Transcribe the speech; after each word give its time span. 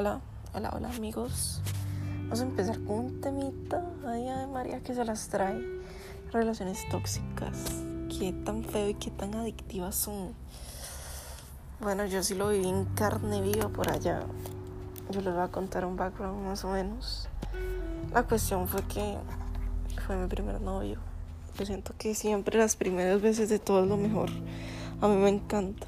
Hola, 0.00 0.22
hola, 0.54 0.72
hola 0.74 0.88
amigos. 0.88 1.60
Vamos 2.22 2.40
a 2.40 2.44
empezar 2.44 2.82
con 2.84 2.98
un 3.00 3.20
temita. 3.20 3.84
Ay, 4.06 4.28
ay, 4.28 4.46
María, 4.46 4.80
que 4.80 4.94
se 4.94 5.04
las 5.04 5.28
trae. 5.28 5.62
Relaciones 6.32 6.88
tóxicas. 6.88 7.82
Qué 8.08 8.32
tan 8.32 8.64
feo 8.64 8.88
y 8.88 8.94
qué 8.94 9.10
tan 9.10 9.34
adictivas 9.34 9.94
son. 9.94 10.32
Bueno, 11.80 12.06
yo 12.06 12.22
sí 12.22 12.34
lo 12.34 12.48
viví 12.48 12.66
en 12.66 12.86
carne 12.86 13.42
viva 13.42 13.68
por 13.68 13.90
allá. 13.90 14.22
Yo 15.10 15.20
les 15.20 15.34
voy 15.34 15.42
a 15.42 15.48
contar 15.48 15.84
un 15.84 15.96
background 15.96 16.46
más 16.46 16.64
o 16.64 16.70
menos. 16.70 17.28
La 18.10 18.22
cuestión 18.22 18.68
fue 18.68 18.80
que 18.84 19.18
fue 20.06 20.16
mi 20.16 20.28
primer 20.28 20.62
novio. 20.62 20.98
Yo 21.58 21.66
siento 21.66 21.92
que 21.98 22.14
siempre 22.14 22.56
las 22.56 22.74
primeras 22.74 23.20
veces 23.20 23.50
de 23.50 23.58
todo 23.58 23.82
es 23.82 23.88
lo 23.90 23.98
mejor. 23.98 24.30
A 25.02 25.08
mí 25.08 25.16
me 25.16 25.28
encanta. 25.28 25.86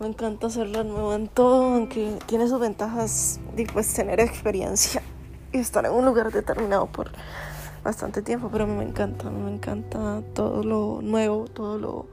Me 0.00 0.08
encanta 0.08 0.48
hacerla 0.48 0.82
nueva 0.82 1.14
en 1.14 1.28
todo, 1.28 1.74
aunque 1.74 2.18
tiene 2.26 2.48
sus 2.48 2.58
ventajas 2.58 3.40
de 3.54 3.64
pues, 3.66 3.94
tener 3.94 4.18
experiencia 4.18 5.02
y 5.52 5.58
estar 5.58 5.86
en 5.86 5.92
un 5.92 6.04
lugar 6.04 6.32
determinado 6.32 6.86
por 6.86 7.12
bastante 7.84 8.20
tiempo, 8.20 8.48
pero 8.50 8.66
me 8.66 8.82
encanta, 8.82 9.30
me 9.30 9.52
encanta 9.52 10.22
todo 10.34 10.64
lo 10.64 11.00
nuevo, 11.00 11.44
todo 11.44 11.78
lo 11.78 12.06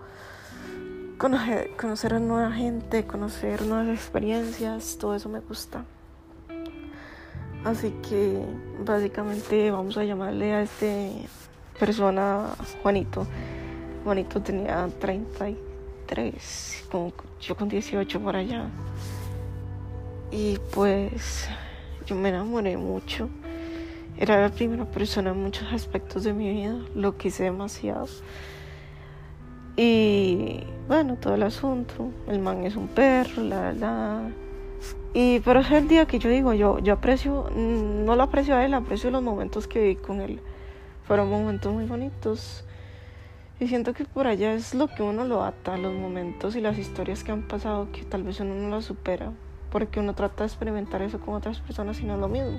conocer, 1.18 1.76
conocer 1.76 2.14
a 2.14 2.20
nueva 2.20 2.52
gente, 2.52 3.06
conocer 3.08 3.64
nuevas 3.64 3.88
experiencias, 3.88 4.98
todo 5.00 5.16
eso 5.16 5.30
me 5.30 5.40
gusta. 5.40 5.84
Así 7.64 7.92
que 8.08 8.44
básicamente 8.86 9.72
vamos 9.72 9.98
a 9.98 10.04
llamarle 10.04 10.54
a 10.54 10.62
este 10.62 11.12
persona 11.80 12.48
Juanito. 12.84 13.26
Juanito 14.04 14.42
tenía 14.42 14.88
30 15.00 15.50
y 15.50 15.71
como 16.92 17.14
yo 17.40 17.56
con 17.56 17.70
18 17.70 18.20
por 18.20 18.36
allá. 18.36 18.66
Y 20.32 20.58
pues 20.74 21.48
yo 22.06 22.16
me 22.16 22.30
enamoré 22.30 22.78
mucho. 22.78 23.30
Era 24.18 24.42
la 24.42 24.50
primera 24.50 24.86
persona 24.86 25.32
en 25.32 25.42
muchos 25.42 25.72
aspectos 25.74 26.24
de 26.24 26.34
mi 26.34 26.50
vida, 26.50 26.76
lo 26.96 27.18
quise 27.18 27.44
demasiado. 27.46 28.08
Y 29.78 30.64
bueno, 30.88 31.16
todo 31.16 31.36
el 31.36 31.44
asunto, 31.44 32.12
el 32.28 32.40
man 32.40 32.66
es 32.66 32.76
un 32.76 32.88
perro, 32.88 33.44
la 33.44 33.74
la. 33.74 34.30
Y 35.14 35.40
pero 35.40 35.62
es 35.62 35.72
el 35.72 35.88
día 35.88 36.06
que 36.06 36.20
yo 36.20 36.30
digo, 36.30 36.54
yo, 36.54 36.80
yo 36.80 36.94
aprecio, 36.94 37.50
no 37.56 38.16
lo 38.16 38.24
aprecio 38.24 38.56
a 38.56 38.66
él, 38.66 38.74
aprecio 38.74 39.12
los 39.12 39.24
momentos 39.24 39.68
que 39.68 39.82
viví 39.82 39.96
con 39.96 40.22
él. 40.22 40.40
Fueron 41.04 41.30
momentos 41.30 41.74
muy 41.74 41.86
bonitos. 41.86 42.64
Y 43.62 43.68
siento 43.68 43.94
que 43.94 44.06
por 44.06 44.26
allá 44.26 44.56
es 44.56 44.74
lo 44.74 44.88
que 44.88 45.04
uno 45.04 45.24
lo 45.24 45.44
ata, 45.44 45.78
los 45.78 45.94
momentos 45.94 46.56
y 46.56 46.62
las 46.62 46.80
historias 46.80 47.24
que 47.24 47.32
han 47.32 47.44
pasado 47.44 47.92
que 47.92 48.02
tal 48.02 48.24
vez 48.24 48.40
uno 48.40 48.56
no 48.56 48.70
lo 48.70 48.82
supera, 48.82 49.34
porque 49.70 50.00
uno 50.00 50.16
trata 50.16 50.44
de 50.44 50.48
experimentar 50.48 51.04
eso 51.04 51.20
con 51.20 51.36
otras 51.36 51.60
personas 51.60 52.00
y 52.00 52.06
no 52.06 52.16
es 52.16 52.20
lo 52.20 52.28
mismo. 52.28 52.58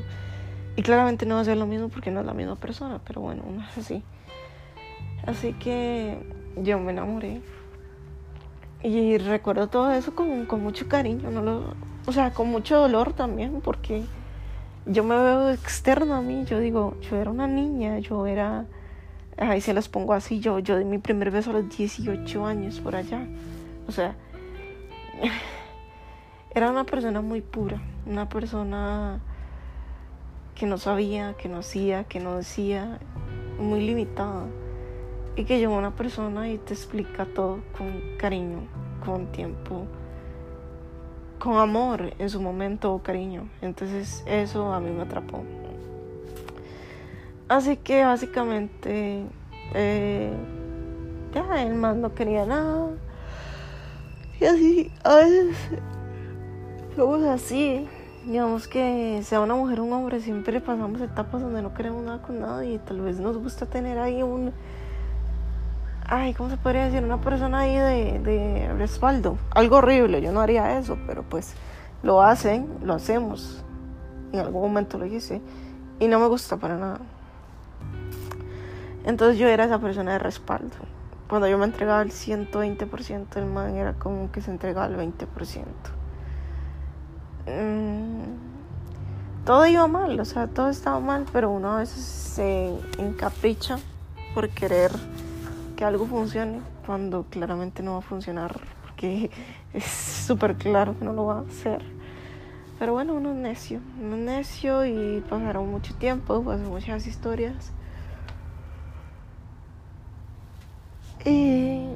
Y 0.77 0.83
claramente 0.83 1.27
no 1.27 1.35
va 1.35 1.41
a 1.41 1.45
ser 1.45 1.57
lo 1.57 1.67
mismo 1.67 1.89
porque 1.89 2.13
no 2.13 2.21
es 2.21 2.27
la 2.27 2.35
misma 2.35 2.55
persona, 2.55 3.01
pero 3.05 3.21
bueno, 3.21 3.43
uno 3.45 3.65
es 3.69 3.79
así. 3.79 4.05
Así 5.27 5.55
que 5.55 6.19
yo 6.57 6.79
me 6.79 6.93
enamoré. 6.93 7.43
Y 8.85 9.19
recuerdo 9.19 9.67
todo 9.67 9.91
eso 9.91 10.15
con, 10.15 10.47
con 10.47 10.63
mucho 10.63 10.87
cariño, 10.87 11.33
no 11.33 11.43
lo, 11.43 11.75
o 12.07 12.13
sea, 12.13 12.33
con 12.33 12.49
mucho 12.49 12.79
dolor 12.79 13.13
también, 13.13 13.61
porque 13.61 14.05
yo 14.87 15.03
me 15.03 15.17
veo 15.17 15.51
externo 15.51 16.15
a 16.15 16.21
mí, 16.21 16.45
yo 16.45 16.61
digo, 16.61 16.97
yo 17.01 17.17
era 17.17 17.33
una 17.33 17.49
niña, 17.49 17.99
yo 17.99 18.25
era 18.29 18.67
ahí 19.39 19.61
se 19.61 19.75
las 19.75 19.89
pongo 19.89 20.13
así, 20.13 20.41
yo, 20.41 20.59
yo 20.59 20.79
di 20.79 20.85
mi 20.85 20.99
primer 20.99 21.31
beso 21.31 21.51
a 21.51 21.55
los 21.55 21.77
18 21.77 22.47
años 22.47 22.81
por 22.81 22.97
allá. 22.97 23.27
O 23.89 23.93
sea, 23.93 24.15
era 26.55 26.71
una 26.71 26.85
persona 26.85 27.21
muy 27.21 27.41
pura, 27.41 27.81
una 28.07 28.29
persona 28.29 29.21
que 30.55 30.67
no 30.67 30.79
sabía, 30.79 31.35
que 31.35 31.49
no 31.49 31.59
hacía, 31.59 32.05
que 32.05 32.21
no 32.21 32.37
decía, 32.37 32.99
muy 33.59 33.81
limitada. 33.81 34.47
Y 35.35 35.45
que 35.45 35.59
llegó 35.59 35.77
una 35.77 35.97
persona 35.97 36.51
y 36.51 36.59
te 36.59 36.75
explica 36.75 37.25
todo 37.25 37.61
con 37.77 38.03
cariño, 38.19 38.61
con 39.05 39.33
tiempo, 39.33 39.87
con 41.39 41.57
amor 41.57 42.13
en 42.19 42.29
su 42.29 42.41
momento, 42.41 43.01
cariño. 43.03 43.49
Entonces 43.63 44.23
eso 44.27 44.75
a 44.75 44.81
mí 44.81 44.91
me 44.91 45.03
atrapó. 45.03 45.43
Así 47.53 47.77
que 47.77 48.03
básicamente 48.03 49.27
eh, 49.75 50.33
ya 51.35 51.63
el 51.63 51.75
man 51.75 52.01
no 52.01 52.15
quería 52.15 52.47
nada. 52.47 52.93
Y 54.41 54.47
así, 54.47 54.91
a 55.05 55.17
veces 55.17 55.55
somos 56.97 57.23
así. 57.25 57.87
Digamos 58.25 58.69
que 58.69 59.21
sea 59.23 59.43
una 59.43 59.55
mujer 59.55 59.81
o 59.81 59.85
un 59.85 59.93
hombre, 59.93 60.21
siempre 60.21 60.63
pasamos 60.63 61.03
etapas 61.03 61.43
donde 61.43 61.61
no 61.61 61.75
queremos 61.75 62.03
nada 62.03 62.23
con 62.23 62.41
nadie 62.41 62.73
y 62.73 62.79
tal 62.79 63.03
vez 63.03 63.21
nos 63.21 63.37
gusta 63.37 63.67
tener 63.67 63.99
ahí 63.99 64.23
un. 64.23 64.51
Ay, 66.07 66.33
¿cómo 66.33 66.49
se 66.49 66.57
podría 66.57 66.87
decir? 66.87 67.05
Una 67.05 67.21
persona 67.21 67.59
ahí 67.59 67.77
de, 67.77 68.19
de 68.21 68.73
respaldo. 68.79 69.37
Algo 69.51 69.77
horrible, 69.77 70.23
yo 70.23 70.33
no 70.33 70.41
haría 70.41 70.79
eso, 70.79 70.97
pero 71.07 71.23
pues 71.23 71.53
lo 72.03 72.23
hacen, 72.23 72.67
lo 72.83 72.95
hacemos. 72.95 73.63
En 74.33 74.41
algún 74.41 74.63
momento 74.63 74.97
lo 74.97 75.05
hice 75.05 75.43
y 76.01 76.09
no 76.09 76.19
me 76.19 76.29
gusta 76.29 76.57
para 76.57 76.79
nada. 76.79 77.12
Entonces 79.05 79.39
yo 79.39 79.49
era 79.49 79.65
esa 79.65 79.79
persona 79.79 80.13
de 80.13 80.19
respaldo. 80.19 80.77
Cuando 81.29 81.49
yo 81.49 81.59
me 81.59 81.65
entregaba 81.65 82.03
el 82.03 82.11
120%, 82.11 83.37
el 83.37 83.47
man 83.47 83.77
era 83.77 83.95
como 83.95 84.31
que 84.31 84.41
se 84.41 84.51
entregaba 84.51 84.87
el 84.87 84.97
20%. 84.97 85.67
Mm, 87.47 88.53
todo 89.45 89.67
iba 89.67 89.87
mal, 89.89 90.21
o 90.21 90.25
sea, 90.25 90.47
todo 90.47 90.69
estaba 90.69 91.01
mal, 91.01 91.27
pero 91.33 91.51
uno 91.51 91.73
a 91.73 91.79
veces 91.79 92.05
se 92.05 92.79
encapricha 92.99 93.79
por 94.35 94.49
querer 94.51 94.93
que 95.75 95.85
algo 95.85 96.07
funcione 96.07 96.61
cuando 96.87 97.25
claramente 97.25 97.83
no 97.83 97.93
va 97.93 97.99
a 97.99 98.03
funcionar, 98.03 98.61
porque 98.83 99.31
es 99.73 99.85
súper 99.85 100.55
claro 100.57 100.97
que 100.97 101.05
no 101.05 101.13
lo 101.13 101.27
va 101.27 101.39
a 101.39 101.41
hacer. 101.41 101.83
Pero 102.79 102.93
bueno, 102.93 103.15
uno 103.15 103.31
es 103.31 103.37
necio, 103.37 103.81
uno 104.01 104.17
es 104.17 104.23
necio 104.23 104.87
y 104.87 105.25
pasaron 105.29 105.71
mucho 105.71 105.95
tiempo, 105.95 106.43
pasaron 106.43 106.71
muchas 106.71 107.07
historias. 107.07 107.73
Y 111.25 111.87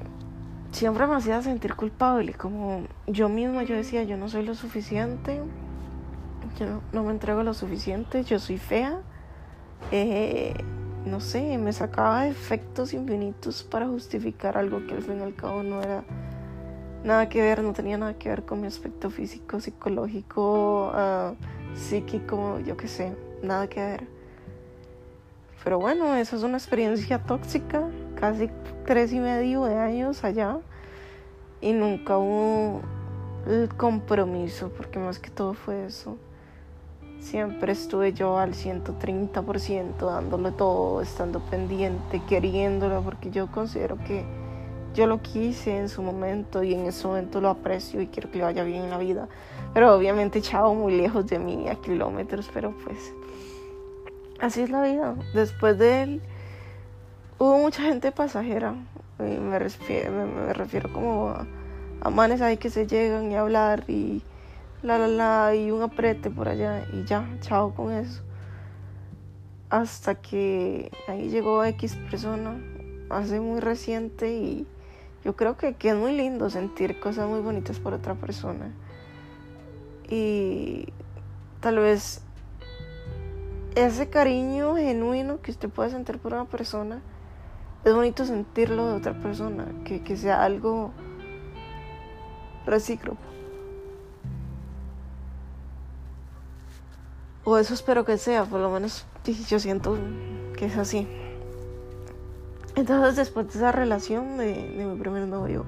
siempre 0.72 1.06
me 1.06 1.16
hacía 1.16 1.42
sentir 1.42 1.74
culpable, 1.74 2.34
como 2.34 2.82
yo 3.06 3.28
misma 3.28 3.64
yo 3.64 3.74
decía, 3.74 4.04
yo 4.04 4.16
no 4.16 4.28
soy 4.28 4.44
lo 4.44 4.54
suficiente, 4.54 5.40
yo 6.58 6.80
no 6.92 7.02
me 7.02 7.10
entrego 7.10 7.42
lo 7.42 7.54
suficiente, 7.54 8.22
yo 8.24 8.38
soy 8.38 8.58
fea. 8.58 9.00
Eh, 9.90 10.54
no 11.04 11.20
sé, 11.20 11.58
me 11.58 11.72
sacaba 11.72 12.26
efectos 12.26 12.92
infinitos 12.92 13.62
para 13.62 13.86
justificar 13.86 14.58
algo 14.58 14.84
que 14.86 14.94
al 14.94 15.02
fin 15.02 15.20
y 15.20 15.22
al 15.22 15.34
cabo 15.34 15.62
no 15.62 15.80
era 15.80 16.04
nada 17.04 17.28
que 17.28 17.40
ver, 17.40 17.62
no 17.62 17.72
tenía 17.72 17.96
nada 17.96 18.14
que 18.14 18.28
ver 18.28 18.44
con 18.44 18.60
mi 18.60 18.66
aspecto 18.66 19.10
físico, 19.10 19.60
psicológico, 19.60 20.92
uh, 20.92 21.76
psíquico, 21.76 22.58
yo 22.60 22.76
qué 22.76 22.88
sé, 22.88 23.16
nada 23.42 23.68
que 23.68 23.80
ver. 23.80 24.06
Pero 25.62 25.78
bueno, 25.78 26.14
eso 26.16 26.36
es 26.36 26.42
una 26.42 26.58
experiencia 26.58 27.22
tóxica, 27.22 27.88
casi 28.16 28.50
tres 28.84 29.12
y 29.12 29.20
medio 29.20 29.64
de 29.64 29.76
años 29.76 30.24
allá 30.24 30.58
y 31.60 31.72
nunca 31.72 32.18
hubo 32.18 32.82
el 33.46 33.68
compromiso, 33.76 34.70
porque 34.76 34.98
más 34.98 35.18
que 35.18 35.30
todo 35.30 35.54
fue 35.54 35.86
eso. 35.86 36.16
Siempre 37.20 37.72
estuve 37.72 38.12
yo 38.12 38.38
al 38.38 38.52
130% 38.52 39.96
dándole 39.98 40.52
todo, 40.52 41.00
estando 41.00 41.40
pendiente, 41.40 42.20
queriéndolo, 42.28 43.02
porque 43.02 43.30
yo 43.30 43.46
considero 43.48 43.96
que 44.04 44.24
yo 44.94 45.06
lo 45.06 45.20
quise 45.20 45.76
en 45.76 45.88
su 45.88 46.02
momento 46.02 46.62
y 46.62 46.74
en 46.74 46.86
ese 46.86 47.06
momento 47.06 47.40
lo 47.40 47.50
aprecio 47.50 48.00
y 48.00 48.06
quiero 48.06 48.30
que 48.30 48.38
le 48.38 48.44
vaya 48.44 48.64
bien 48.64 48.84
en 48.84 48.90
la 48.90 48.98
vida. 48.98 49.28
Pero 49.74 49.94
obviamente 49.94 50.38
echado 50.38 50.74
muy 50.74 50.96
lejos 50.96 51.26
de 51.26 51.38
mí, 51.38 51.68
a 51.68 51.74
kilómetros, 51.74 52.50
pero 52.52 52.74
pues 52.84 53.12
así 54.40 54.62
es 54.62 54.70
la 54.70 54.82
vida. 54.82 55.14
Después 55.34 55.78
de 55.78 56.02
él 56.02 56.22
hubo 57.38 57.58
mucha 57.58 57.82
gente 57.82 58.12
pasajera. 58.12 58.74
me, 59.18 59.58
refiero, 59.58 60.10
me, 60.12 60.52
refiero 60.52 60.92
como 60.92 61.34
a, 62.00 62.10
manes 62.10 62.40
ahí 62.40 62.56
que 62.56 62.70
se 62.70 62.86
llegan 62.86 63.32
y 63.32 63.36
hablar 63.36 63.84
y 63.88 64.22
la 64.82 64.98
la 64.98 65.08
la 65.08 65.54
y 65.54 65.70
un 65.70 65.82
aprete 65.82 66.30
por 66.30 66.48
allá 66.48 66.86
y 66.92 67.04
ya, 67.04 67.28
chao 67.40 67.74
con 67.74 67.92
eso. 67.92 68.22
Hasta 69.68 70.14
que 70.14 70.92
ahí 71.08 71.28
llegó 71.28 71.64
X 71.64 71.96
persona, 72.08 72.56
hace 73.10 73.40
muy 73.40 73.60
reciente 73.60 74.32
y 74.32 74.66
yo 75.24 75.34
creo 75.34 75.56
que, 75.56 75.74
que 75.74 75.90
es 75.90 75.96
muy 75.96 76.16
lindo 76.16 76.50
sentir 76.50 77.00
cosas 77.00 77.28
muy 77.28 77.40
bonitas 77.40 77.80
por 77.80 77.92
otra 77.92 78.14
persona. 78.14 78.70
Y 80.08 80.92
tal 81.58 81.78
vez 81.78 82.22
ese 83.74 84.08
cariño 84.08 84.76
genuino 84.76 85.40
que 85.42 85.50
usted 85.50 85.68
puede 85.68 85.90
sentir 85.90 86.18
por 86.18 86.32
una 86.32 86.44
persona 86.44 87.02
es 87.84 87.94
bonito 87.94 88.24
sentirlo 88.24 88.88
de 88.88 88.94
otra 88.94 89.14
persona, 89.14 89.66
que, 89.84 90.02
que 90.02 90.16
sea 90.16 90.44
algo 90.44 90.92
recíproco. 92.64 93.18
O 97.44 97.58
eso 97.58 97.74
espero 97.74 98.04
que 98.04 98.18
sea, 98.18 98.44
por 98.44 98.60
lo 98.60 98.70
menos 98.70 99.06
yo 99.48 99.60
siento 99.60 99.96
que 100.56 100.66
es 100.66 100.76
así. 100.76 101.06
Entonces 102.74 103.16
después 103.16 103.46
de 103.46 103.58
esa 103.58 103.72
relación 103.72 104.36
de, 104.36 104.52
de 104.52 104.84
mi 104.84 104.98
primer 104.98 105.26
novio, 105.28 105.64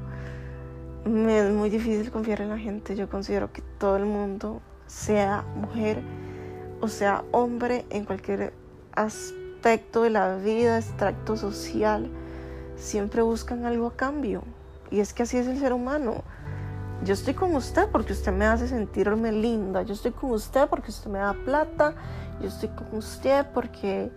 me 1.04 1.38
es 1.38 1.52
muy 1.52 1.70
difícil 1.70 2.10
confiar 2.10 2.40
en 2.40 2.48
la 2.50 2.58
gente. 2.58 2.96
Yo 2.96 3.08
considero 3.08 3.52
que 3.52 3.62
todo 3.78 3.96
el 3.96 4.06
mundo, 4.06 4.60
sea 4.86 5.44
mujer 5.54 6.02
o 6.80 6.88
sea 6.88 7.24
hombre, 7.32 7.84
en 7.90 8.04
cualquier 8.04 8.52
aspecto 8.94 9.47
de 9.62 10.10
la 10.10 10.36
vida, 10.36 10.78
extracto 10.78 11.36
social, 11.36 12.08
siempre 12.76 13.22
buscan 13.22 13.64
algo 13.66 13.88
a 13.88 13.96
cambio. 13.96 14.42
Y 14.90 15.00
es 15.00 15.12
que 15.12 15.24
así 15.24 15.36
es 15.36 15.46
el 15.46 15.58
ser 15.58 15.72
humano. 15.72 16.22
Yo 17.04 17.14
estoy 17.14 17.34
con 17.34 17.54
usted 17.54 17.88
porque 17.90 18.12
usted 18.12 18.32
me 18.32 18.46
hace 18.46 18.66
sentirme 18.66 19.30
linda. 19.30 19.82
Yo 19.82 19.94
estoy 19.94 20.12
con 20.12 20.30
usted 20.30 20.68
porque 20.68 20.90
usted 20.90 21.10
me 21.10 21.18
da 21.18 21.34
plata. 21.44 21.94
Yo 22.40 22.48
estoy 22.48 22.70
con 22.70 22.96
usted 22.96 23.46
porque 23.52 24.10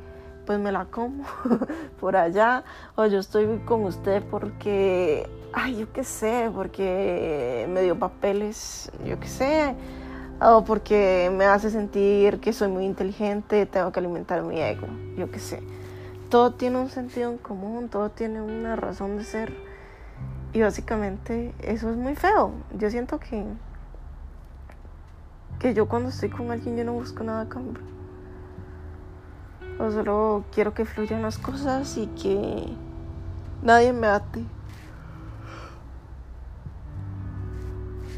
pues 0.46 0.60
me 0.60 0.72
la 0.72 0.86
como 0.86 1.26
por 2.00 2.16
allá. 2.16 2.64
O 2.96 3.06
yo 3.08 3.20
estoy 3.20 3.60
con 3.66 3.84
usted 3.84 4.24
porque, 4.32 5.30
ay, 5.54 5.78
yo 5.78 5.92
qué 5.92 6.04
sé, 6.04 6.50
porque 6.54 7.68
me 7.70 7.82
dio 7.82 8.00
papeles, 8.00 8.92
yo 9.06 9.20
qué 9.20 9.28
sé. 9.28 9.76
O 10.44 10.64
porque 10.64 11.32
me 11.32 11.46
hace 11.46 11.70
sentir 11.70 12.40
que 12.40 12.52
soy 12.52 12.68
muy 12.68 12.86
inteligente, 12.86 13.68
tengo 13.68 13.92
que 13.92 14.00
alimentar 14.00 14.42
mi 14.42 14.60
ego, 14.60 14.88
yo 15.16 15.30
qué 15.30 15.38
sé. 15.38 15.62
Todo 16.30 16.56
tiene 16.56 16.80
un 16.80 16.90
sentido 16.90 17.30
en 17.30 17.38
común, 17.38 17.90
todo 17.90 18.10
tiene 18.10 18.42
una 18.42 18.76
razón 18.76 19.18
de 19.18 19.24
ser. 19.24 19.54
Y 20.52 20.62
básicamente 20.62 21.54
eso 21.60 21.92
es 21.92 21.96
muy 21.96 22.16
feo. 22.16 22.54
Yo 22.76 22.90
siento 22.90 23.20
que, 23.20 23.46
que 25.60 25.76
yo 25.76 25.88
cuando 25.88 26.10
estoy 26.10 26.32
con 26.32 26.50
alguien 26.50 26.76
yo 26.76 26.86
no 26.86 26.94
busco 26.94 27.24
nada 27.24 27.42
a 27.42 27.50
cambio. 27.50 27.84
O 29.78 29.92
solo 29.92 30.44
quiero 30.52 30.74
que 30.74 30.86
fluyan 30.86 31.22
las 31.22 31.38
cosas 31.38 31.98
y 31.98 32.08
que 32.08 32.66
nadie 33.62 33.94
me 33.94 34.08
ate. 34.08 34.44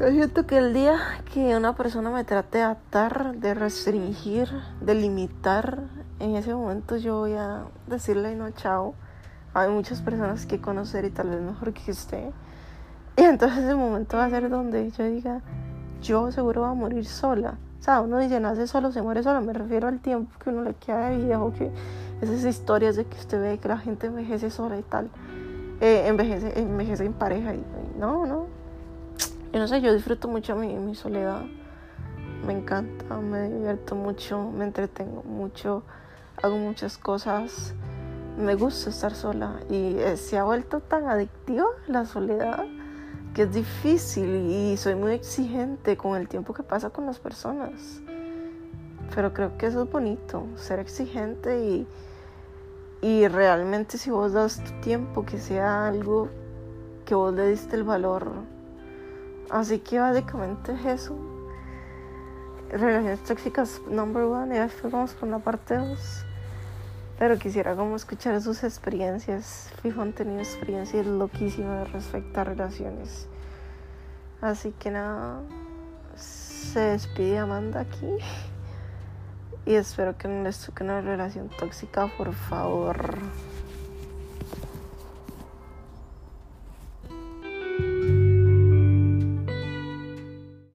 Yo 0.00 0.10
siento 0.10 0.44
que 0.44 0.58
el 0.58 0.74
día 0.74 0.98
que 1.32 1.56
una 1.56 1.76
persona 1.76 2.10
me 2.10 2.24
trate 2.24 2.58
de 2.58 2.64
atar, 2.64 3.36
de 3.36 3.54
restringir, 3.54 4.48
de 4.80 4.96
limitar, 4.96 5.84
en 6.18 6.34
ese 6.34 6.52
momento 6.52 6.96
yo 6.96 7.20
voy 7.20 7.34
a 7.34 7.66
decirle 7.86 8.34
no, 8.34 8.50
chao. 8.50 8.94
Hay 9.54 9.70
muchas 9.70 10.02
personas 10.02 10.46
que 10.46 10.60
conocer 10.60 11.04
y 11.04 11.10
tal 11.10 11.30
vez 11.30 11.40
mejor 11.40 11.72
que 11.72 11.92
usted. 11.92 12.30
Y 13.16 13.22
entonces 13.22 13.58
ese 13.58 13.76
momento 13.76 14.16
va 14.16 14.24
a 14.24 14.30
ser 14.30 14.50
donde 14.50 14.90
yo 14.90 15.04
diga, 15.04 15.42
yo 16.02 16.32
seguro 16.32 16.62
voy 16.62 16.70
a 16.70 16.74
morir 16.74 17.06
sola. 17.06 17.56
O 17.78 17.82
sea, 17.84 18.00
uno 18.00 18.18
dice, 18.18 18.40
nace 18.40 18.66
solo, 18.66 18.90
se 18.90 19.00
muere 19.00 19.22
solo. 19.22 19.42
Me 19.42 19.52
refiero 19.52 19.86
al 19.86 20.00
tiempo 20.00 20.36
que 20.42 20.50
uno 20.50 20.62
le 20.62 20.74
queda 20.74 21.10
de 21.10 21.18
viejo, 21.18 21.52
que 21.52 21.70
esas 22.20 22.44
historias 22.44 22.96
de 22.96 23.04
que 23.04 23.16
usted 23.16 23.40
ve 23.40 23.58
que 23.58 23.68
la 23.68 23.78
gente 23.78 24.08
envejece 24.08 24.50
sola 24.50 24.76
y 24.76 24.82
tal. 24.82 25.08
Eh, 25.80 26.08
envejece, 26.08 26.58
envejece 26.58 27.04
en 27.04 27.12
pareja 27.12 27.54
y 27.54 27.64
no, 27.96 28.26
no, 28.26 28.46
yo 29.54 29.60
no 29.60 29.68
sé, 29.68 29.80
yo 29.80 29.94
disfruto 29.94 30.26
mucho 30.26 30.56
mi, 30.56 30.74
mi 30.74 30.96
soledad. 30.96 31.44
Me 32.44 32.54
encanta, 32.54 33.18
me 33.18 33.48
divierto 33.48 33.94
mucho, 33.94 34.50
me 34.50 34.64
entretengo 34.64 35.22
mucho, 35.22 35.84
hago 36.42 36.56
muchas 36.56 36.98
cosas. 36.98 37.72
Me 38.36 38.56
gusta 38.56 38.90
estar 38.90 39.14
sola 39.14 39.60
y 39.70 39.96
eh, 39.96 40.16
se 40.16 40.38
ha 40.38 40.42
vuelto 40.42 40.80
tan 40.80 41.06
adictiva 41.08 41.66
la 41.86 42.04
soledad 42.04 42.64
que 43.32 43.42
es 43.42 43.52
difícil 43.52 44.50
y 44.50 44.76
soy 44.76 44.96
muy 44.96 45.12
exigente 45.12 45.96
con 45.96 46.16
el 46.16 46.26
tiempo 46.26 46.52
que 46.52 46.64
pasa 46.64 46.90
con 46.90 47.06
las 47.06 47.20
personas. 47.20 48.00
Pero 49.14 49.32
creo 49.32 49.56
que 49.56 49.66
eso 49.66 49.84
es 49.84 49.90
bonito, 49.90 50.48
ser 50.56 50.80
exigente 50.80 51.64
y, 51.64 51.86
y 53.02 53.28
realmente 53.28 53.98
si 53.98 54.10
vos 54.10 54.32
das 54.32 54.64
tu 54.64 54.72
tiempo, 54.80 55.24
que 55.24 55.38
sea 55.38 55.86
algo 55.86 56.28
que 57.04 57.14
vos 57.14 57.32
le 57.32 57.46
diste 57.46 57.76
el 57.76 57.84
valor 57.84 58.32
Así 59.50 59.78
que 59.78 60.00
básicamente 60.00 60.72
es 60.72 60.84
eso. 61.02 61.16
Relaciones 62.70 63.22
tóxicas 63.22 63.80
number 63.88 64.24
one 64.24 64.56
y 64.56 64.58
después 64.58 64.92
vamos 64.92 65.12
con 65.12 65.30
la 65.30 65.38
parte 65.38 65.76
2. 65.76 66.24
Pero 67.18 67.38
quisiera 67.38 67.76
como 67.76 67.94
escuchar 67.94 68.40
sus 68.40 68.64
experiencias. 68.64 69.70
Fijo 69.82 70.02
han 70.02 70.12
tenido 70.12 70.40
experiencias 70.40 71.06
loquísimas 71.06 71.92
respecto 71.92 72.40
a 72.40 72.44
relaciones. 72.44 73.28
Así 74.40 74.72
que 74.72 74.90
nada, 74.90 75.40
se 76.16 76.80
despide 76.80 77.38
Amanda 77.38 77.80
aquí. 77.80 78.16
Y 79.66 79.74
espero 79.74 80.18
que 80.18 80.28
no 80.28 80.42
les 80.42 80.58
toque 80.58 80.84
una 80.84 81.00
relación 81.00 81.48
tóxica, 81.48 82.08
por 82.18 82.34
favor. 82.34 83.18